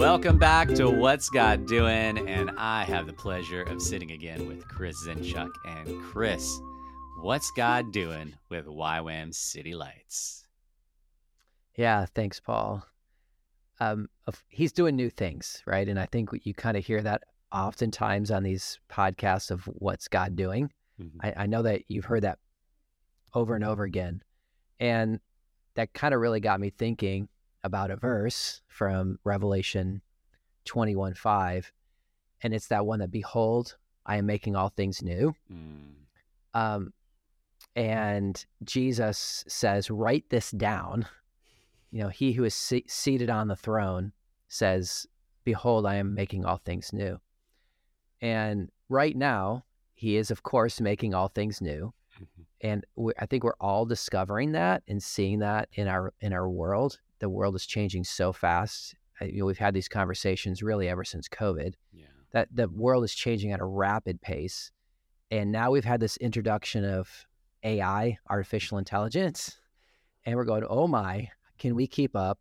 Welcome 0.00 0.38
back 0.38 0.68
to 0.74 0.90
What's 0.90 1.30
God 1.30 1.66
Doing? 1.68 2.28
And 2.28 2.50
I 2.56 2.82
have 2.82 3.06
the 3.06 3.12
pleasure 3.12 3.62
of 3.62 3.80
sitting 3.80 4.10
again 4.10 4.48
with 4.48 4.66
Chris 4.66 5.06
Zinchuck. 5.06 5.52
And 5.64 6.02
Chris, 6.02 6.60
what's 7.20 7.52
God 7.52 7.92
doing 7.92 8.34
with 8.48 8.66
YWAM 8.66 9.32
City 9.32 9.74
Lights? 9.74 10.48
Yeah, 11.76 12.06
thanks, 12.06 12.40
Paul. 12.40 12.84
Um, 13.78 14.08
he's 14.48 14.72
doing 14.72 14.96
new 14.96 15.10
things, 15.10 15.62
right? 15.64 15.88
And 15.88 16.00
I 16.00 16.06
think 16.06 16.30
you 16.42 16.54
kind 16.54 16.76
of 16.76 16.84
hear 16.84 17.02
that 17.02 17.22
oftentimes 17.52 18.30
on 18.30 18.42
these 18.42 18.78
podcasts 18.90 19.50
of 19.50 19.64
what's 19.64 20.08
God 20.08 20.36
doing. 20.36 20.70
Mm-hmm. 21.00 21.18
I, 21.22 21.44
I 21.44 21.46
know 21.46 21.62
that 21.62 21.82
you've 21.88 22.04
heard 22.04 22.22
that 22.22 22.38
over 23.34 23.54
and 23.54 23.64
over 23.64 23.84
again. 23.84 24.22
And 24.78 25.20
that 25.74 25.92
kind 25.92 26.14
of 26.14 26.20
really 26.20 26.40
got 26.40 26.60
me 26.60 26.70
thinking 26.70 27.28
about 27.62 27.90
a 27.90 27.96
verse 27.96 28.62
from 28.68 29.18
Revelation 29.24 30.00
21 30.64 31.14
5. 31.14 31.72
And 32.42 32.54
it's 32.54 32.68
that 32.68 32.86
one 32.86 33.00
that, 33.00 33.10
Behold, 33.10 33.76
I 34.06 34.16
am 34.16 34.26
making 34.26 34.56
all 34.56 34.70
things 34.70 35.02
new. 35.02 35.34
Mm. 35.52 35.92
Um, 36.54 36.92
and 37.76 38.44
Jesus 38.64 39.44
says, 39.46 39.90
Write 39.90 40.24
this 40.30 40.50
down. 40.50 41.06
You 41.90 42.02
know, 42.04 42.08
he 42.08 42.32
who 42.32 42.44
is 42.44 42.54
se- 42.54 42.84
seated 42.86 43.30
on 43.30 43.48
the 43.48 43.56
throne 43.56 44.12
says, 44.48 45.06
Behold, 45.44 45.86
I 45.86 45.96
am 45.96 46.14
making 46.14 46.44
all 46.44 46.58
things 46.58 46.92
new. 46.92 47.20
And 48.20 48.70
right 48.88 49.16
now, 49.16 49.64
he 49.94 50.16
is, 50.16 50.30
of 50.30 50.42
course, 50.42 50.80
making 50.80 51.14
all 51.14 51.28
things 51.28 51.60
new. 51.60 51.92
Mm-hmm. 52.16 52.42
And 52.62 52.86
we, 52.96 53.12
I 53.18 53.26
think 53.26 53.44
we're 53.44 53.52
all 53.60 53.86
discovering 53.86 54.52
that 54.52 54.82
and 54.88 55.02
seeing 55.02 55.38
that 55.40 55.68
in 55.72 55.88
our 55.88 56.12
in 56.20 56.32
our 56.32 56.48
world 56.48 56.98
the 57.20 57.28
world 57.28 57.54
is 57.54 57.64
changing 57.64 58.04
so 58.04 58.32
fast. 58.32 58.94
You 59.20 59.40
know, 59.40 59.46
we've 59.46 59.58
had 59.58 59.74
these 59.74 59.88
conversations 59.88 60.62
really 60.62 60.88
ever 60.88 61.04
since 61.04 61.28
COVID. 61.28 61.74
Yeah. 61.92 62.06
That 62.32 62.48
the 62.52 62.68
world 62.68 63.04
is 63.04 63.14
changing 63.14 63.52
at 63.52 63.60
a 63.60 63.64
rapid 63.64 64.20
pace, 64.20 64.70
and 65.30 65.52
now 65.52 65.70
we've 65.70 65.84
had 65.84 66.00
this 66.00 66.16
introduction 66.18 66.84
of 66.84 67.26
AI, 67.62 68.18
artificial 68.28 68.78
intelligence, 68.78 69.58
and 70.24 70.36
we're 70.36 70.44
going, 70.44 70.64
oh 70.68 70.86
my, 70.86 71.28
can 71.58 71.74
we 71.74 71.86
keep 71.86 72.16
up? 72.16 72.38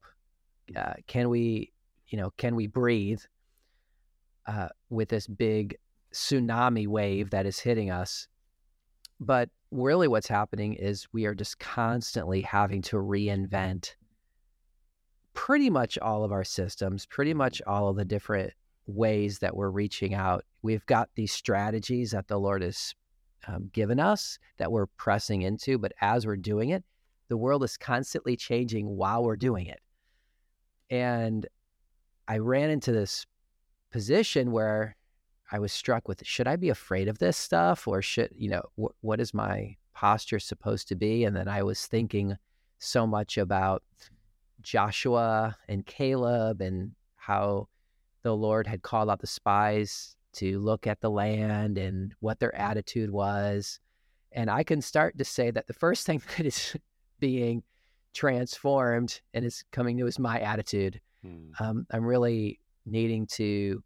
Uh, 0.75 0.93
can 1.07 1.29
we, 1.29 1.73
you 2.07 2.17
know, 2.17 2.31
can 2.37 2.55
we 2.55 2.67
breathe 2.67 3.21
uh, 4.49 4.69
with 4.89 5.09
this 5.09 5.27
big 5.27 5.77
tsunami 6.13 6.87
wave 6.87 7.29
that 7.29 7.45
is 7.45 7.59
hitting 7.59 7.91
us? 7.91 8.27
But 9.19 9.49
really, 9.71 10.07
what's 10.07 10.27
happening 10.27 10.73
is 10.73 11.07
we 11.13 11.25
are 11.25 11.35
just 11.35 11.59
constantly 11.59 12.41
having 12.41 12.81
to 12.83 12.97
reinvent 12.97 13.95
pretty 15.33 15.69
much 15.69 15.97
all 15.99 16.23
of 16.23 16.31
our 16.31 16.43
systems, 16.43 17.05
pretty 17.05 17.33
much 17.33 17.61
all 17.67 17.89
of 17.89 17.95
the 17.95 18.05
different 18.05 18.53
ways 18.87 19.39
that 19.39 19.55
we're 19.55 19.69
reaching 19.69 20.13
out. 20.13 20.43
We've 20.61 20.85
got 20.85 21.09
these 21.15 21.31
strategies 21.31 22.11
that 22.11 22.27
the 22.27 22.39
Lord 22.39 22.63
has 22.63 22.93
um, 23.47 23.69
given 23.71 23.99
us 23.99 24.39
that 24.57 24.71
we're 24.71 24.87
pressing 24.87 25.43
into, 25.43 25.77
but 25.77 25.93
as 26.01 26.25
we're 26.25 26.35
doing 26.35 26.69
it, 26.69 26.83
the 27.29 27.37
world 27.37 27.63
is 27.63 27.77
constantly 27.77 28.35
changing 28.35 28.87
while 28.87 29.23
we're 29.23 29.35
doing 29.35 29.67
it. 29.67 29.79
And 30.89 31.45
I 32.27 32.39
ran 32.39 32.69
into 32.69 32.91
this 32.91 33.25
position 33.91 34.51
where 34.51 34.95
I 35.51 35.59
was 35.59 35.71
struck 35.71 36.07
with 36.07 36.25
should 36.25 36.47
I 36.47 36.55
be 36.55 36.69
afraid 36.69 37.07
of 37.07 37.19
this 37.19 37.37
stuff 37.37 37.87
or 37.87 38.01
should, 38.01 38.29
you 38.35 38.49
know, 38.49 38.63
wh- 38.79 39.03
what 39.03 39.19
is 39.19 39.33
my 39.33 39.75
posture 39.93 40.39
supposed 40.39 40.87
to 40.89 40.95
be? 40.95 41.23
And 41.23 41.35
then 41.35 41.47
I 41.47 41.63
was 41.63 41.85
thinking 41.85 42.37
so 42.77 43.07
much 43.07 43.37
about 43.37 43.83
Joshua 44.61 45.57
and 45.67 45.85
Caleb 45.85 46.61
and 46.61 46.91
how 47.15 47.67
the 48.21 48.35
Lord 48.35 48.67
had 48.67 48.81
called 48.81 49.09
out 49.09 49.19
the 49.19 49.27
spies 49.27 50.15
to 50.33 50.59
look 50.59 50.85
at 50.85 51.01
the 51.01 51.09
land 51.09 51.77
and 51.77 52.13
what 52.19 52.39
their 52.39 52.55
attitude 52.55 53.09
was. 53.09 53.79
And 54.31 54.49
I 54.49 54.63
can 54.63 54.81
start 54.81 55.17
to 55.17 55.25
say 55.25 55.51
that 55.51 55.67
the 55.67 55.73
first 55.73 56.05
thing 56.05 56.21
that 56.37 56.45
is 56.45 56.75
being 57.19 57.63
transformed 58.13 59.21
and 59.33 59.45
is 59.45 59.63
coming 59.71 59.97
to 59.97 60.07
is 60.07 60.19
my 60.19 60.39
attitude. 60.39 61.01
Hmm. 61.23 61.51
Um, 61.59 61.87
I'm 61.91 62.05
really 62.05 62.59
needing 62.85 63.27
to 63.27 63.83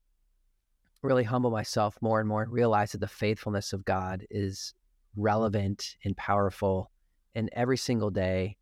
really 1.01 1.23
humble 1.23 1.51
myself 1.51 1.97
more 2.01 2.19
and 2.19 2.29
more 2.29 2.43
and 2.43 2.51
realize 2.51 2.93
that 2.93 2.99
the 2.99 3.07
faithfulness 3.07 3.73
of 3.73 3.83
God 3.85 4.25
is 4.29 4.73
relevant 5.15 5.97
and 6.05 6.15
powerful 6.15 6.89
in 7.35 7.49
every 7.53 7.77
single 7.77 8.09
day 8.09 8.55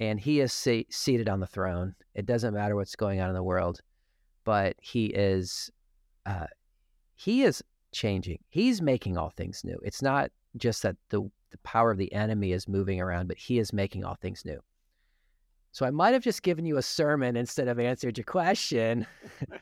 and 0.00 0.20
he 0.20 0.40
is 0.40 0.52
se- 0.52 0.86
seated 0.90 1.28
on 1.28 1.40
the 1.40 1.46
throne. 1.46 1.94
It 2.14 2.26
doesn't 2.26 2.54
matter 2.54 2.76
what's 2.76 2.96
going 2.96 3.20
on 3.20 3.28
in 3.28 3.34
the 3.34 3.42
world, 3.42 3.80
but 4.44 4.76
he 4.80 5.06
is 5.06 5.70
uh, 6.26 6.46
he 7.16 7.42
is 7.42 7.62
changing. 7.92 8.38
He's 8.48 8.80
making 8.80 9.16
all 9.16 9.30
things 9.30 9.62
new. 9.64 9.78
It's 9.82 10.02
not 10.02 10.30
just 10.56 10.82
that 10.82 10.96
the 11.10 11.28
the 11.50 11.58
power 11.58 11.90
of 11.90 11.98
the 11.98 12.12
enemy 12.12 12.52
is 12.52 12.68
moving 12.68 13.00
around, 13.00 13.26
but 13.26 13.38
he 13.38 13.58
is 13.58 13.72
making 13.72 14.04
all 14.04 14.16
things 14.16 14.44
new. 14.44 14.60
So 15.78 15.86
I 15.86 15.90
might 15.90 16.12
have 16.12 16.24
just 16.24 16.42
given 16.42 16.66
you 16.66 16.76
a 16.76 16.82
sermon 16.82 17.36
instead 17.36 17.68
of 17.68 17.78
answered 17.78 18.18
your 18.18 18.24
question, 18.24 19.06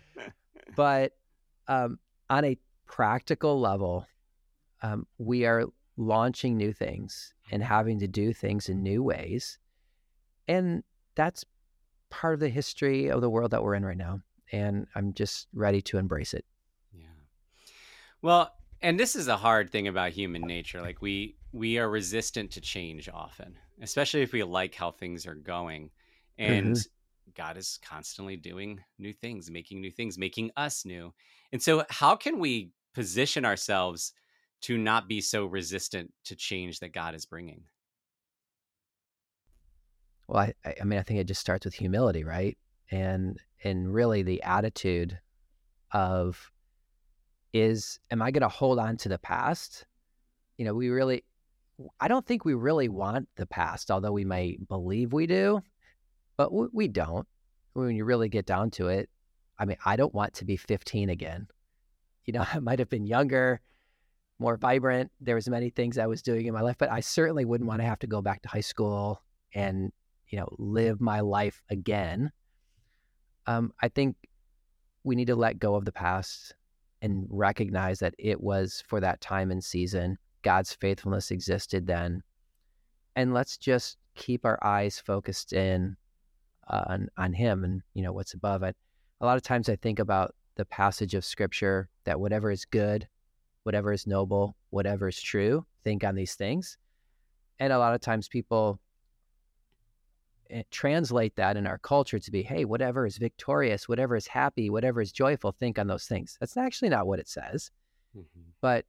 but 0.75 1.12
um, 1.69 1.99
on 2.31 2.43
a 2.47 2.59
practical 2.87 3.60
level, 3.60 4.06
um, 4.81 5.06
we 5.19 5.44
are 5.44 5.66
launching 5.99 6.56
new 6.56 6.72
things 6.72 7.34
and 7.50 7.62
having 7.62 7.99
to 7.99 8.09
do 8.09 8.32
things 8.32 8.71
in 8.71 8.82
new 8.82 9.03
ways 9.03 9.59
and 10.49 10.82
that's 11.15 11.44
part 12.10 12.34
of 12.34 12.41
the 12.41 12.48
history 12.48 13.10
of 13.10 13.21
the 13.21 13.31
world 13.31 13.50
that 13.50 13.62
we're 13.62 13.75
in 13.75 13.84
right 13.84 13.97
now. 13.97 14.21
And 14.53 14.87
I'm 14.94 15.12
just 15.12 15.48
ready 15.53 15.83
to 15.83 15.98
embrace 15.98 16.34
it. 16.34 16.44
Yeah. 16.93 17.06
Well, 18.22 18.53
and 18.81 18.98
this 18.98 19.16
is 19.16 19.28
a 19.28 19.37
hard 19.37 19.71
thing 19.71 19.88
about 19.88 20.12
human 20.12 20.43
nature. 20.43 20.81
Like 20.81 21.03
we 21.03 21.37
we 21.53 21.78
are 21.78 21.88
resistant 21.88 22.53
to 22.53 22.60
change 22.60 23.09
often, 23.09 23.56
especially 23.81 24.22
if 24.22 24.33
we 24.33 24.43
like 24.44 24.75
how 24.75 24.93
things 24.93 25.27
are 25.27 25.34
going. 25.34 25.91
And 26.39 26.75
mm-hmm. 26.75 27.31
God 27.35 27.57
is 27.57 27.79
constantly 27.83 28.37
doing 28.37 28.81
new 28.99 29.13
things, 29.13 29.51
making 29.51 29.81
new 29.81 29.91
things, 29.91 30.19
making 30.19 30.51
us 30.57 30.85
new. 30.85 31.13
And 31.53 31.63
so 31.63 31.85
how 31.91 32.17
can 32.17 32.39
we 32.39 32.71
position 32.95 33.45
ourselves 33.45 34.13
to 34.63 34.79
not 34.79 35.09
be 35.09 35.21
so 35.21 35.47
resistant 35.47 36.13
to 36.25 36.35
change 36.35 36.81
that 36.81 36.93
God 36.93 37.15
is 37.15 37.27
bringing? 37.27 37.63
Well, 40.29 40.49
I, 40.65 40.75
I 40.81 40.85
mean, 40.85 40.99
I 40.99 41.03
think 41.03 41.21
it 41.21 41.29
just 41.29 41.41
starts 41.41 41.65
with 41.65 41.75
humility, 41.75 42.25
right? 42.25 42.57
And 42.91 43.39
and 43.63 43.93
really 43.93 44.23
the 44.23 44.43
attitude 44.43 45.19
of 45.93 46.51
is 47.53 47.99
am 48.11 48.23
I 48.23 48.31
going 48.31 48.43
to 48.43 48.49
hold 48.49 48.79
on 48.79 48.97
to 48.99 49.09
the 49.09 49.19
past? 49.19 49.87
You 50.59 50.65
know, 50.65 50.75
we 50.75 50.89
really 50.89 51.25
I 52.01 52.09
don't 52.09 52.27
think 52.27 52.45
we 52.45 52.55
really 52.55 52.89
want 52.89 53.29
the 53.37 53.47
past, 53.47 53.91
although 53.91 54.13
we 54.13 54.25
may 54.25 54.59
believe 54.69 55.13
we 55.13 55.27
do, 55.27 55.63
but 56.37 56.51
we 56.75 56.89
don't. 56.89 57.27
When 57.75 57.95
you 57.95 58.05
really 58.05 58.29
get 58.29 58.47
down 58.47 58.71
to 58.73 58.89
it, 58.89 59.11
I 59.59 59.65
mean, 59.67 59.77
I 59.85 59.97
don't 59.97 60.15
want 60.15 60.35
to 60.35 60.45
be 60.45 60.57
15 60.57 61.11
again. 61.11 61.47
You 62.25 62.33
know, 62.33 62.45
I 62.53 62.59
might 62.59 62.79
have 62.79 62.89
been 62.89 63.07
younger, 63.07 63.61
more 64.39 64.57
vibrant. 64.57 65.11
There 65.21 65.35
was 65.35 65.49
many 65.49 65.71
things 65.71 65.99
I 65.99 66.07
was 66.07 66.23
doing 66.23 66.47
in 66.47 66.55
my 66.55 66.63
life, 66.63 66.77
but 66.79 66.91
I 66.91 67.01
certainly 67.01 67.45
wouldn't 67.45 67.69
want 67.69 67.81
to 67.81 67.87
have 67.87 67.99
to 68.01 68.07
go 68.07 68.23
back 68.23 68.43
to 68.43 68.49
high 68.49 68.61
school 68.61 69.23
and 69.55 69.93
you 70.29 70.39
know, 70.39 70.49
live 70.59 71.01
my 71.01 71.21
life 71.21 71.63
again. 71.71 72.31
Um, 73.47 73.73
I 73.81 73.89
think 73.89 74.17
we 75.05 75.15
need 75.15 75.29
to 75.29 75.37
let 75.37 75.59
go 75.59 75.77
of 75.77 75.85
the 75.85 75.93
past 75.93 76.55
and 77.03 77.27
recognize 77.31 78.01
that 78.01 78.15
it 78.19 78.41
was 78.41 78.83
for 78.89 79.01
that 79.01 79.21
time 79.21 79.51
and 79.51 79.63
season. 79.63 80.19
God's 80.43 80.75
faithfulness 80.75 81.31
existed 81.31 81.87
then. 81.87 82.22
And 83.15 83.33
let's 83.33 83.57
just 83.57 83.99
keep 84.15 84.45
our 84.45 84.59
eyes 84.65 84.99
focused 84.99 85.53
in 85.53 85.97
uh, 86.68 86.84
on, 86.86 87.09
on 87.16 87.33
Him 87.33 87.65
and, 87.65 87.83
you 87.95 88.03
know, 88.03 88.13
what's 88.13 88.34
above 88.34 88.63
it. 88.63 88.77
A 89.21 89.27
lot 89.27 89.36
of 89.36 89.42
times 89.42 89.68
I 89.68 89.77
think 89.77 89.98
about 89.98 90.34
the 90.57 90.65
passage 90.65 91.15
of 91.15 91.24
scripture 91.24 91.89
that 92.04 92.21
whatever 92.21 92.51
is 92.51 92.65
good, 92.65 93.07
whatever 93.63 93.92
is 93.92 94.07
noble, 94.07 94.57
whatever 94.71 95.09
is 95.09 95.21
true, 95.21 95.66
think 95.84 96.04
on 96.04 96.15
these 96.15 96.34
things. 96.34 96.78
And 97.59 97.72
a 97.72 97.78
lot 97.78 97.95
of 97.95 98.01
times 98.01 98.28
people 98.28 98.80
Eh, 100.51 100.63
translate 100.71 101.34
that 101.36 101.57
in 101.57 101.66
our 101.66 101.78
culture 101.78 102.18
to 102.18 102.30
be, 102.30 102.42
hey, 102.42 102.65
whatever 102.65 103.04
is 103.04 103.19
victorious, 103.19 103.89
whatever 103.89 104.15
is 104.15 104.27
happy, 104.27 104.71
whatever 104.71 105.01
is 105.01 105.10
joyful, 105.10 105.53
think 105.53 105.78
on 105.78 105.86
those 105.86 106.07
things. 106.07 106.36
That's 106.39 106.57
actually 106.57 106.91
not 106.91 107.07
what 107.07 107.19
it 107.19 107.28
says. 107.28 107.71
Mm-hmm. 108.16 108.51
But 108.60 108.84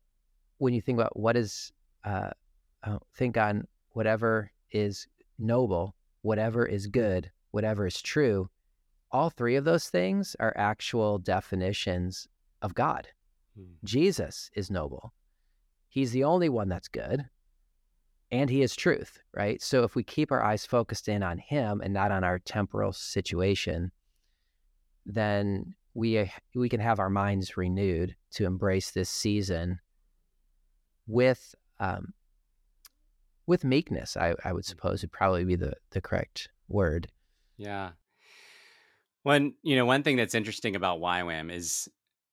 when 0.60 0.74
you 0.74 0.82
think 0.82 0.98
about 0.98 1.18
what 1.18 1.36
is, 1.36 1.72
uh, 2.04 2.32
uh, 2.84 3.00
think 3.16 3.38
on 3.38 3.66
whatever 3.92 4.52
is 4.72 5.08
noble, 5.40 5.96
whatever 6.22 6.66
is 6.66 6.86
good, 6.86 7.32
whatever 7.52 7.86
is 7.86 8.02
true, 8.02 8.50
all 9.12 9.30
three 9.30 9.56
of 9.56 9.66
those 9.66 9.90
things 9.90 10.36
are 10.40 10.54
actual 10.58 11.18
definitions 11.18 12.28
of 12.62 12.76
God. 12.76 13.08
Hmm. 13.56 13.74
Jesus 13.84 14.52
is 14.56 14.70
noble. 14.70 15.14
He's 15.90 16.12
the 16.12 16.24
only 16.24 16.50
one 16.50 16.70
that's 16.70 16.88
good. 16.88 17.26
And 18.30 18.50
he 18.50 18.62
is 18.62 18.76
truth, 18.76 19.20
right? 19.34 19.62
So 19.62 19.84
if 19.84 19.96
we 19.96 20.04
keep 20.04 20.34
our 20.34 20.44
eyes 20.44 20.66
focused 20.66 21.08
in 21.08 21.24
on 21.24 21.38
him 21.38 21.80
and 21.82 21.94
not 21.94 22.12
on 22.12 22.26
our 22.26 22.40
temporal 22.40 22.92
situation, 22.92 23.92
then 25.06 25.76
we 25.94 26.30
we 26.54 26.68
can 26.68 26.82
have 26.82 27.00
our 27.00 27.10
minds 27.10 27.56
renewed 27.56 28.16
to 28.32 28.46
embrace 28.46 28.92
this 28.92 29.10
season 29.10 29.80
with 31.08 31.56
um, 31.80 32.14
with 33.46 33.64
meekness. 33.64 34.18
I, 34.18 34.36
I 34.44 34.52
would 34.52 34.66
hmm. 34.66 34.70
suppose 34.70 35.02
would 35.02 35.12
probably 35.14 35.46
be 35.46 35.56
the 35.56 35.74
the 35.92 36.02
correct 36.02 36.50
word. 36.68 37.08
Yeah. 37.58 37.92
One, 39.24 39.54
you 39.64 39.76
know, 39.76 39.86
one 39.86 40.04
thing 40.04 40.16
that's 40.16 40.36
interesting 40.36 40.76
about 40.76 41.00
YWAM 41.00 41.52
is 41.52 41.90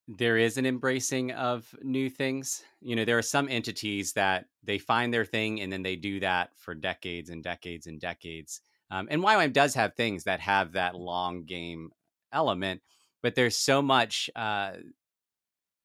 there 0.07 0.37
is 0.37 0.59
an 0.59 0.67
embracing 0.67 1.33
of 1.33 1.75
new 1.83 2.11
things. 2.11 2.63
You 2.81 2.95
know, 2.95 3.05
there 3.05 3.19
are 3.19 3.23
some 3.23 3.49
entities 3.49 4.13
that 4.13 4.47
they 4.63 4.79
find 4.79 5.13
their 5.13 5.25
thing 5.25 5.61
and 5.61 5.73
then 5.73 5.83
they 5.83 5.97
do 5.97 6.21
that 6.21 6.51
for 6.57 6.75
decades 6.75 7.31
and 7.31 7.43
decades 7.43 7.87
and 7.87 7.99
decades. 8.01 8.61
Um, 8.91 9.09
and 9.11 9.23
YWAM 9.23 9.53
does 9.53 9.75
have 9.75 9.95
things 9.95 10.25
that 10.25 10.41
have 10.41 10.73
that 10.73 10.95
long 10.95 11.45
game 11.45 11.91
element, 12.33 12.83
but 13.23 13.35
there's 13.35 13.57
so 13.57 13.81
much 13.81 14.29
uh, 14.37 14.73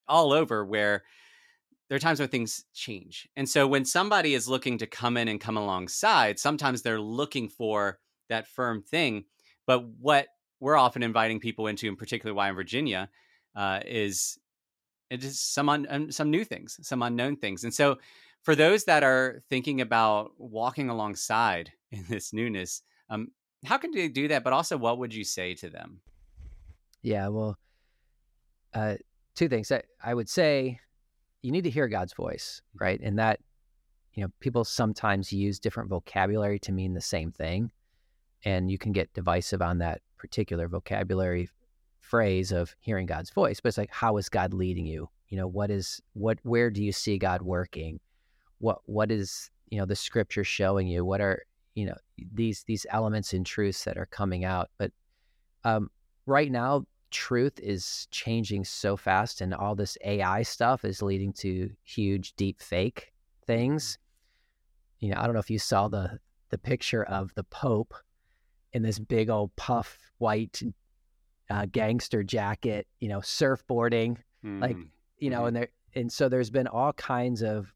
all 0.07 0.33
over 0.33 0.65
where 0.65 1.03
there 1.87 1.95
are 1.95 1.99
times 1.99 2.19
where 2.19 2.27
things 2.27 2.65
change. 2.73 3.27
And 3.35 3.49
so 3.49 3.67
when 3.67 3.85
somebody 3.85 4.35
is 4.35 4.47
looking 4.47 4.77
to 4.77 4.85
come 4.85 5.17
in 5.17 5.27
and 5.27 5.39
come 5.39 5.57
alongside, 5.57 6.37
sometimes 6.39 6.81
they're 6.81 7.01
looking 7.01 7.49
for 7.49 7.99
that 8.29 8.47
firm 8.47 8.81
thing. 8.81 9.25
But 9.65 9.85
what 9.99 10.27
we're 10.59 10.77
often 10.77 11.03
inviting 11.03 11.39
people 11.39 11.67
into, 11.67 11.87
in 11.87 11.95
particular, 11.95 12.35
YWAM 12.35 12.55
Virginia, 12.55 13.09
uh, 13.55 13.81
is 13.85 14.39
it 15.09 15.23
is 15.23 15.39
some 15.39 15.69
un, 15.69 16.11
some 16.11 16.29
new 16.29 16.43
things, 16.43 16.79
some 16.81 17.01
unknown 17.01 17.37
things. 17.37 17.63
And 17.63 17.73
so, 17.73 17.97
for 18.43 18.55
those 18.55 18.85
that 18.85 19.03
are 19.03 19.43
thinking 19.49 19.81
about 19.81 20.31
walking 20.37 20.89
alongside 20.89 21.71
in 21.91 22.05
this 22.09 22.33
newness, 22.33 22.81
um, 23.09 23.29
how 23.65 23.77
can 23.77 23.91
they 23.91 24.07
do 24.07 24.27
that? 24.29 24.43
But 24.43 24.53
also, 24.53 24.77
what 24.77 24.99
would 24.99 25.13
you 25.13 25.23
say 25.23 25.53
to 25.55 25.69
them? 25.69 25.99
Yeah, 27.01 27.27
well, 27.29 27.57
uh, 28.73 28.95
two 29.35 29.49
things. 29.49 29.71
I, 29.71 29.83
I 30.03 30.13
would 30.13 30.29
say 30.29 30.79
you 31.41 31.51
need 31.51 31.63
to 31.63 31.69
hear 31.69 31.87
God's 31.87 32.13
voice, 32.13 32.61
mm-hmm. 32.69 32.83
right? 32.83 32.99
And 33.01 33.19
that, 33.19 33.39
you 34.13 34.23
know, 34.23 34.31
people 34.39 34.63
sometimes 34.63 35.31
use 35.31 35.59
different 35.59 35.89
vocabulary 35.89 36.59
to 36.59 36.71
mean 36.71 36.93
the 36.93 37.01
same 37.01 37.31
thing 37.31 37.71
and 38.45 38.71
you 38.71 38.77
can 38.77 38.91
get 38.91 39.13
divisive 39.13 39.61
on 39.61 39.79
that 39.79 40.01
particular 40.17 40.67
vocabulary 40.67 41.49
phrase 41.99 42.51
of 42.51 42.75
hearing 42.79 43.05
God's 43.05 43.29
voice. 43.29 43.59
But 43.59 43.69
it's 43.69 43.77
like, 43.77 43.91
how 43.91 44.17
is 44.17 44.29
God 44.29 44.53
leading 44.53 44.85
you? 44.85 45.09
You 45.29 45.37
know, 45.37 45.47
what 45.47 45.69
is 45.69 46.01
what? 46.13 46.39
Where 46.43 46.69
do 46.69 46.83
you 46.83 46.91
see 46.91 47.17
God 47.17 47.41
working? 47.41 47.99
What 48.57 48.79
what 48.85 49.11
is 49.11 49.51
you 49.69 49.77
know 49.77 49.85
the 49.85 49.95
Scripture 49.95 50.43
showing 50.43 50.87
you? 50.87 51.05
What 51.05 51.21
are 51.21 51.43
you 51.75 51.85
know 51.85 51.95
these 52.33 52.63
these 52.63 52.85
elements 52.89 53.33
and 53.33 53.45
truths 53.45 53.83
that 53.83 53.97
are 53.97 54.07
coming 54.07 54.43
out? 54.43 54.69
But 54.77 54.91
um, 55.63 55.91
right 56.25 56.51
now, 56.51 56.85
truth 57.11 57.59
is 57.61 58.07
changing 58.09 58.65
so 58.65 58.97
fast, 58.97 59.41
and 59.41 59.53
all 59.53 59.75
this 59.75 59.97
AI 60.03 60.41
stuff 60.41 60.83
is 60.83 61.03
leading 61.03 61.33
to 61.33 61.69
huge 61.83 62.33
deep 62.35 62.59
fake 62.59 63.13
things. 63.45 63.99
You 64.99 65.11
know, 65.11 65.19
I 65.19 65.25
don't 65.25 65.33
know 65.33 65.39
if 65.39 65.51
you 65.51 65.59
saw 65.59 65.87
the 65.87 66.19
the 66.49 66.57
picture 66.57 67.03
of 67.03 67.33
the 67.35 67.43
Pope 67.43 67.93
in 68.73 68.83
this 68.83 68.99
big 68.99 69.29
old 69.29 69.55
puff 69.55 69.97
white 70.17 70.61
uh, 71.49 71.65
gangster 71.71 72.23
jacket, 72.23 72.87
you 72.99 73.09
know, 73.09 73.19
surfboarding, 73.19 74.17
mm-hmm. 74.45 74.61
like 74.61 74.77
you 75.17 75.29
know, 75.29 75.39
mm-hmm. 75.39 75.47
and 75.47 75.55
there 75.55 75.69
and 75.95 76.11
so 76.11 76.29
there's 76.29 76.49
been 76.49 76.67
all 76.67 76.93
kinds 76.93 77.41
of 77.41 77.73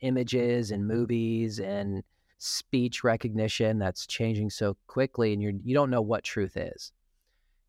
images 0.00 0.70
and 0.70 0.86
movies 0.86 1.60
and 1.60 2.02
speech 2.38 3.04
recognition 3.04 3.78
that's 3.78 4.06
changing 4.06 4.50
so 4.50 4.76
quickly, 4.86 5.32
and 5.32 5.42
you 5.42 5.60
you 5.64 5.74
don't 5.74 5.90
know 5.90 6.02
what 6.02 6.24
truth 6.24 6.56
is, 6.56 6.92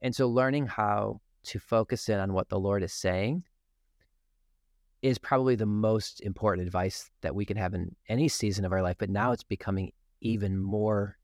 and 0.02 0.16
so 0.16 0.28
learning 0.28 0.66
how 0.68 1.20
to 1.44 1.60
focus 1.60 2.08
in 2.08 2.20
on 2.20 2.34
what 2.34 2.50
the 2.50 2.60
Lord 2.60 2.84
is 2.84 2.94
saying 2.94 3.44
is 5.02 5.18
probably 5.18 5.56
the 5.56 5.66
most 5.66 6.22
important 6.22 6.66
advice 6.66 7.12
that 7.22 7.36
we 7.36 7.44
can 7.44 7.58
have 7.58 7.74
in 7.74 7.94
any 8.08 8.30
season 8.30 8.64
of 8.64 8.72
our 8.72 8.82
life. 8.82 8.96
But 8.98 9.10
now 9.10 9.34
it's 9.34 9.44
becoming 9.44 9.92
even 10.22 10.58
more 10.58 11.18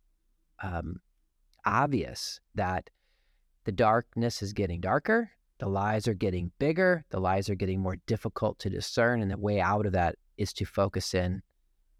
um, 0.62 1.00
obvious 1.65 2.39
that 2.56 2.89
the 3.65 3.71
darkness 3.71 4.41
is 4.41 4.53
getting 4.53 4.81
darker, 4.81 5.31
the 5.59 5.67
lies 5.67 6.07
are 6.07 6.13
getting 6.13 6.51
bigger, 6.59 7.03
the 7.09 7.19
lies 7.19 7.50
are 7.50 7.56
getting 7.56 7.81
more 7.81 7.97
difficult 8.07 8.59
to 8.59 8.69
discern. 8.69 9.21
And 9.21 9.29
the 9.29 9.38
way 9.38 9.59
out 9.59 9.85
of 9.85 9.91
that 9.94 10.15
is 10.38 10.53
to 10.53 10.65
focus 10.65 11.13
in 11.13 11.41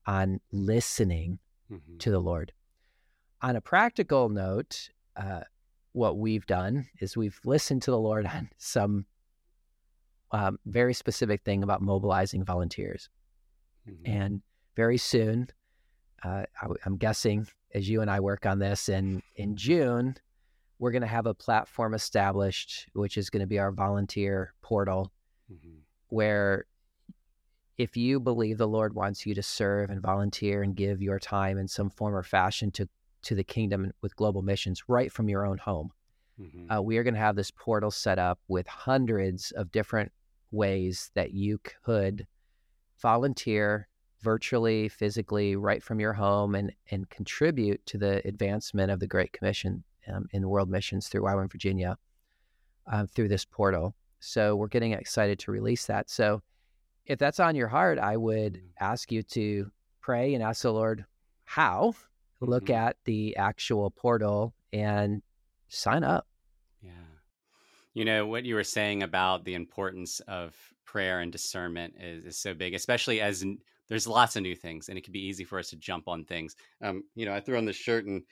on 0.08 0.40
listening 0.52 1.40
mm-hmm. 1.72 1.98
to 1.98 2.12
the 2.12 2.20
Lord. 2.20 2.54
On 3.42 3.56
a 3.56 3.62
practical 3.62 4.30
note, 4.30 4.90
uh, 5.16 5.42
what 5.92 6.18
we've 6.18 6.46
done 6.46 6.88
is 7.00 7.18
we've 7.18 7.40
listened 7.44 7.82
to 7.84 7.92
the 7.92 8.00
Lord 8.00 8.26
on 8.26 8.50
some 8.58 9.06
um, 10.32 10.58
very 10.66 10.94
specific 10.94 11.44
thing 11.44 11.64
about 11.64 11.82
mobilizing 11.82 12.44
volunteers. 12.44 13.10
Mm-hmm. 13.88 14.12
And 14.12 14.42
very 14.76 14.98
soon, 14.98 15.50
uh, 16.24 16.44
I, 16.62 16.68
am 16.86 16.98
guessing 16.98 17.48
as 17.74 17.88
you 17.88 18.02
and 18.02 18.10
I 18.10 18.20
work 18.20 18.46
on 18.46 18.60
this, 18.60 18.90
and 18.90 19.22
in 19.36 19.56
June, 19.56 20.16
we're 20.80 20.92
going 20.92 21.02
to 21.02 21.08
have 21.08 21.26
a 21.26 21.34
platform 21.34 21.94
established, 21.94 22.88
which 22.94 23.18
is 23.18 23.30
going 23.30 23.42
to 23.42 23.48
be 23.48 23.60
our 23.60 23.72
volunteer 23.72 24.54
portal, 24.62 25.12
mm-hmm. 25.52 25.80
where 26.08 26.66
if 27.78 27.96
you 27.96 28.20
believe 28.20 28.58
the 28.58 28.68
Lord 28.68 28.94
wants 28.94 29.26
you 29.26 29.36
to 29.36 29.44
serve 29.44 29.90
and 29.90 30.02
volunteer 30.02 30.64
and 30.64 30.76
give 30.76 31.02
your 31.02 31.20
time 31.20 31.58
in 31.58 31.68
some 31.68 31.90
form 31.90 32.16
or 32.16 32.24
fashion 32.24 32.72
to 32.72 32.88
to 33.22 33.36
the 33.36 33.44
kingdom 33.44 33.92
with 34.02 34.16
global 34.16 34.42
missions 34.42 34.84
right 34.88 35.12
from 35.12 35.28
your 35.28 35.46
own 35.46 35.58
home. 35.58 35.92
Mm-hmm. 36.40 36.72
Uh, 36.72 36.82
we 36.82 36.98
are 36.98 37.04
going 37.04 37.16
to 37.16 37.20
have 37.20 37.36
this 37.36 37.52
portal 37.52 37.92
set 37.92 38.18
up 38.18 38.40
with 38.48 38.66
hundreds 38.66 39.52
of 39.52 39.72
different 39.74 40.10
ways 40.52 41.12
that 41.16 41.34
you 41.34 41.60
could 41.84 42.26
volunteer 43.02 43.89
virtually, 44.22 44.90
physically, 44.90 45.56
right 45.56 45.82
from 45.82 46.00
your 46.00 46.14
home, 46.14 46.56
and 46.56 46.74
and 46.92 47.10
contribute 47.10 47.86
to 47.88 47.98
the 47.98 48.26
advancement 48.28 48.92
of 48.92 49.00
the 49.00 49.08
Great 49.08 49.34
Commission 49.34 49.84
um, 50.08 50.28
in 50.32 50.50
world 50.50 50.70
missions 50.70 51.08
through 51.08 51.22
YWAM 51.22 51.52
Virginia 51.52 51.98
um, 52.88 53.08
through 53.08 53.28
this 53.28 53.46
portal. 53.46 53.96
So 54.20 54.56
we're 54.56 54.68
getting 54.68 54.94
excited 54.94 55.40
to 55.40 55.52
release 55.52 55.86
that. 55.86 56.10
So 56.10 56.42
if 57.06 57.18
that's 57.18 57.40
on 57.40 57.56
your 57.56 57.68
heart, 57.68 57.98
I 58.00 58.18
would 58.18 58.54
mm-hmm. 58.54 58.68
ask 58.80 59.12
you 59.12 59.24
to 59.24 59.72
pray 60.02 60.34
and 60.34 60.44
ask 60.44 60.64
the 60.64 60.74
Lord 60.74 61.06
how. 61.46 61.96
Look 62.42 62.66
mm-hmm. 62.66 62.88
at 62.88 62.98
the 63.04 63.36
actual 63.36 63.92
portal 63.92 64.54
and 64.72 65.22
sign 65.68 66.06
up. 66.06 66.26
Yeah. 66.82 66.92
You 67.94 68.06
know, 68.06 68.26
what 68.26 68.46
you 68.46 68.56
were 68.56 68.64
saying 68.64 69.04
about 69.04 69.44
the 69.44 69.56
importance 69.56 70.22
of 70.22 70.56
prayer 70.86 71.20
and 71.20 71.32
discernment 71.32 71.96
is, 72.00 72.24
is 72.24 72.38
so 72.38 72.54
big, 72.54 72.74
especially 72.74 73.20
as 73.20 73.44
there's 73.90 74.08
lots 74.08 74.36
of 74.36 74.44
new 74.44 74.56
things 74.56 74.90
and 74.90 74.98
it 74.98 75.04
can 75.04 75.12
be 75.12 75.28
easy 75.28 75.44
for 75.44 75.60
us 75.60 75.70
to 75.70 75.76
jump 75.76 76.08
on 76.08 76.24
things. 76.26 76.56
Um, 76.82 77.04
you 77.16 77.26
know, 77.26 77.34
I 77.34 77.40
threw 77.40 77.58
on 77.58 77.66
this 77.66 77.76
shirt 77.76 78.06
and 78.06 78.24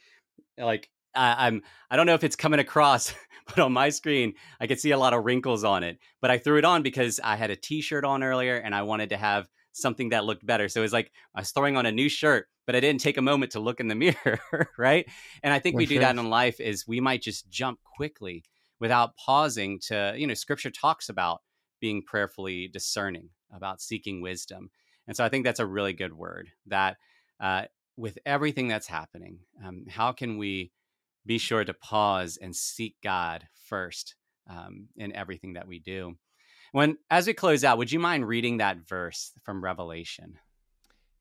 like 0.58 0.90
I, 1.16 1.48
I'm 1.48 1.64
I 1.90 1.96
don't 1.96 2.06
know 2.06 2.14
if 2.14 2.24
it's 2.24 2.36
coming 2.36 2.60
across, 2.60 3.14
but 3.48 3.60
on 3.60 3.74
my 3.74 3.90
screen 3.90 4.34
I 4.60 4.68
could 4.68 4.80
see 4.80 4.92
a 4.92 4.98
lot 4.98 5.14
of 5.14 5.26
wrinkles 5.26 5.64
on 5.64 5.84
it. 5.84 5.98
But 6.22 6.32
I 6.32 6.38
threw 6.38 6.58
it 6.58 6.66
on 6.66 6.84
because 6.84 7.20
I 7.24 7.36
had 7.36 7.50
a 7.50 7.56
t-shirt 7.56 8.06
on 8.06 8.24
earlier 8.24 8.56
and 8.58 8.74
I 8.74 8.84
wanted 8.84 9.10
to 9.10 9.18
have 9.18 9.48
something 9.74 10.10
that 10.10 10.26
looked 10.26 10.46
better. 10.46 10.68
So 10.70 10.82
it 10.82 10.84
was 10.84 10.94
like 10.94 11.12
I 11.36 11.42
was 11.42 11.52
throwing 11.52 11.78
on 11.78 11.86
a 11.86 11.92
new 11.92 12.10
shirt, 12.10 12.48
but 12.66 12.76
I 12.76 12.80
didn't 12.80 13.02
take 13.02 13.18
a 13.18 13.22
moment 13.22 13.54
to 13.54 13.60
look 13.60 13.80
in 13.80 13.88
the 13.88 13.96
mirror, 13.96 14.70
right? 14.78 15.08
And 15.44 15.54
I 15.54 15.60
think 15.60 15.76
we 15.76 15.86
do 15.86 16.00
that 16.00 16.18
in 16.18 16.30
life 16.30 16.60
is 16.60 16.88
we 16.88 17.00
might 17.00 17.22
just 17.22 17.50
jump 17.50 17.80
quickly 17.96 18.44
without 18.80 19.16
pausing 19.16 19.80
to, 19.88 20.14
you 20.16 20.28
know, 20.28 20.34
scripture 20.34 20.70
talks 20.70 21.10
about 21.10 21.42
being 21.80 22.04
prayerfully 22.06 22.68
discerning, 22.68 23.30
about 23.52 23.82
seeking 23.82 24.22
wisdom. 24.22 24.70
And 25.08 25.16
so 25.16 25.24
I 25.24 25.30
think 25.30 25.46
that's 25.46 25.60
a 25.60 25.66
really 25.66 25.94
good 25.94 26.14
word 26.14 26.50
that 26.68 26.98
uh, 27.40 27.64
with 27.96 28.18
everything 28.26 28.68
that's 28.68 28.88
happening, 28.88 29.40
um, 29.66 29.86
how 29.90 30.12
can 30.12 30.38
we 30.38 30.72
be 31.26 31.38
sure 31.38 31.64
to 31.64 31.74
pause 31.74 32.38
and 32.42 32.56
seek 32.56 32.96
God 33.04 33.46
first 33.66 34.16
um, 34.50 34.88
in 34.96 35.16
everything 35.16 35.54
that 35.54 35.68
we 35.68 35.80
do? 35.80 36.16
When, 36.72 36.98
as 37.10 37.28
we 37.28 37.34
close 37.34 37.64
out, 37.64 37.78
would 37.78 37.92
you 37.92 38.00
mind 38.00 38.28
reading 38.28 38.58
that 38.58 38.88
verse 38.88 39.32
from 39.44 39.64
Revelation? 39.64 40.38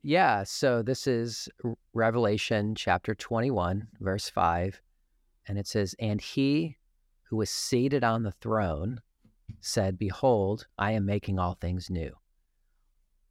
Yeah. 0.02 0.44
So 0.44 0.82
this 0.82 1.06
is 1.06 1.48
Revelation 1.92 2.74
chapter 2.74 3.14
21, 3.14 3.88
verse 4.00 4.28
5. 4.28 4.80
And 5.48 5.58
it 5.58 5.66
says, 5.66 5.94
And 5.98 6.20
he 6.20 6.76
who 7.24 7.36
was 7.36 7.50
seated 7.50 8.04
on 8.04 8.22
the 8.22 8.32
throne 8.32 9.00
said, 9.60 9.98
Behold, 9.98 10.66
I 10.78 10.92
am 10.92 11.06
making 11.06 11.38
all 11.38 11.54
things 11.54 11.90
new. 11.90 12.12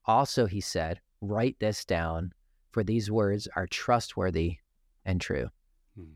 Also, 0.08 0.46
he 0.46 0.62
said, 0.62 1.02
Write 1.22 1.58
this 1.60 1.86
down, 1.86 2.34
for 2.72 2.84
these 2.84 3.10
words 3.10 3.48
are 3.56 3.68
trustworthy 3.68 4.58
and 5.06 5.20
true. 5.20 5.50
Hmm. 5.96 6.16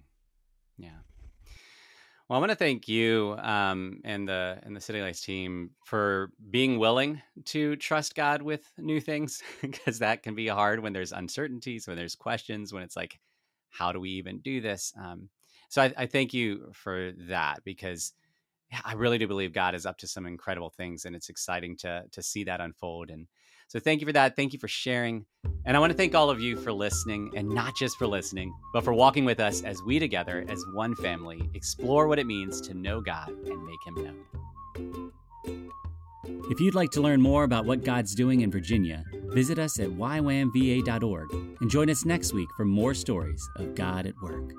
Yeah. 0.78 0.90
Well, 2.28 2.38
I 2.38 2.40
want 2.40 2.52
to 2.52 2.56
thank 2.56 2.88
you 2.88 3.36
um, 3.40 4.02
and 4.04 4.28
the 4.28 4.60
and 4.62 4.76
the 4.76 4.82
City 4.82 5.02
Lights 5.02 5.22
team 5.22 5.72
for 5.84 6.32
being 6.52 6.78
willing 6.78 7.22
to 7.46 7.76
trust 7.78 8.14
God 8.14 8.44
with 8.44 8.72
new 8.78 9.02
things 9.02 9.42
because 9.62 10.00
that 10.00 10.22
can 10.22 10.36
be 10.36 10.48
hard 10.48 10.80
when 10.80 10.94
there's 10.94 11.12
uncertainties, 11.12 11.88
when 11.88 11.98
there's 11.98 12.16
questions, 12.16 12.72
when 12.72 12.84
it's 12.84 12.96
like, 12.96 13.20
how 13.70 13.92
do 13.92 14.00
we 14.00 14.12
even 14.12 14.40
do 14.40 14.62
this? 14.62 14.94
Um, 15.02 15.30
so 15.70 15.82
I, 15.82 15.94
I, 15.98 16.06
thank 16.06 16.34
you 16.34 16.70
for 16.74 17.12
that 17.30 17.64
because 17.64 18.14
I 18.86 18.94
really 18.94 19.18
do 19.18 19.28
believe 19.28 19.54
God 19.54 19.74
is 19.74 19.86
up 19.86 19.98
to 20.00 20.08
some 20.08 20.28
incredible 20.28 20.70
things, 20.70 21.06
and 21.06 21.16
it's 21.16 21.30
exciting 21.30 21.78
to 21.78 22.04
to 22.12 22.22
see 22.22 22.44
that 22.44 22.62
unfold. 22.62 23.10
And 23.10 23.28
so 23.70 23.80
thank 23.80 24.02
you 24.02 24.08
for 24.08 24.14
that. 24.14 24.36
Thank 24.36 24.52
you 24.52 24.58
for 24.58 24.68
sharing. 24.68 25.26
And 25.66 25.78
I 25.78 25.80
want 25.80 25.92
to 25.92 25.98
thank 25.98 26.16
all 26.16 26.32
of 26.32 26.42
you 26.42 26.58
for 26.58 26.74
listening, 26.74 27.32
and 27.36 27.48
not 27.48 27.76
just 27.76 27.98
for 27.98 28.08
listening, 28.08 28.52
but 28.74 28.84
for 28.84 28.94
walking 28.94 29.26
with 29.26 29.40
us 29.40 29.62
as 29.62 29.84
we 29.84 30.00
together, 30.00 30.44
as 30.50 30.64
one 30.74 30.96
family, 30.96 31.48
explore 31.54 32.08
what 32.08 32.18
it 32.18 32.26
means 32.26 32.60
to 32.62 32.74
know 32.74 33.00
God 33.00 33.30
and 33.30 33.64
make 33.64 33.80
Him 33.86 34.04
known. 34.04 35.12
If 36.50 36.60
you'd 36.60 36.74
like 36.74 36.90
to 36.92 37.02
learn 37.02 37.22
more 37.22 37.44
about 37.44 37.66
what 37.66 37.84
God's 37.84 38.16
doing 38.16 38.42
in 38.42 38.50
Virginia, 38.50 39.06
visit 39.28 39.60
us 39.60 39.80
at 39.80 39.90
ywamva.org 39.90 41.32
and 41.62 41.70
join 41.70 41.92
us 41.92 42.06
next 42.06 42.34
week 42.34 42.50
for 42.58 42.66
more 42.66 42.96
stories 42.96 43.48
of 43.58 43.76
God 43.76 44.08
at 44.08 44.20
work. 44.20 44.52